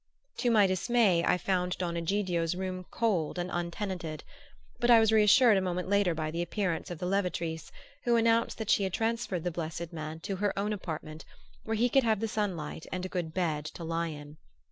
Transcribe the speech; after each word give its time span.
To 0.37 0.49
my 0.49 0.65
dismay 0.65 1.23
I 1.23 1.37
found 1.37 1.77
Don 1.77 1.95
Egidio's 1.95 2.55
room 2.55 2.85
cold 2.89 3.37
and 3.37 3.51
untenanted; 3.53 4.23
but 4.79 4.89
I 4.89 4.99
was 4.99 5.11
reassured 5.11 5.57
a 5.57 5.61
moment 5.61 5.89
later 5.89 6.15
by 6.15 6.31
the 6.31 6.41
appearance 6.41 6.89
of 6.89 6.97
the 6.97 7.05
levatrice, 7.05 7.71
who 8.03 8.15
announced 8.15 8.57
that 8.57 8.71
she 8.71 8.81
had 8.81 8.93
transferred 8.93 9.43
the 9.43 9.51
blessed 9.51 9.93
man 9.93 10.19
to 10.21 10.37
her 10.37 10.57
own 10.57 10.73
apartment, 10.73 11.23
where 11.65 11.75
he 11.77 11.87
could 11.87 12.01
have 12.03 12.19
the 12.19 12.27
sunlight 12.27 12.87
and 12.91 13.05
a 13.05 13.09
good 13.09 13.31
bed 13.31 13.63
to 13.65 13.83
lie 13.83 14.07
in. 14.07 14.37